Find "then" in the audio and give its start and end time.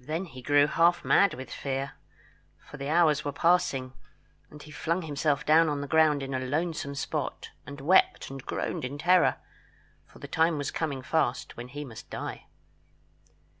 0.00-0.24